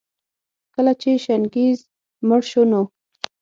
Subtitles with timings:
[0.73, 1.79] کله چي چنګېز
[2.27, 2.81] مړ شو نو